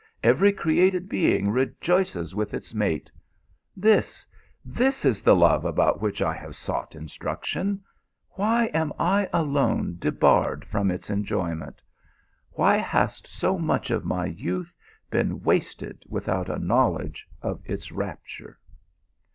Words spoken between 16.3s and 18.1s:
a knowledge of its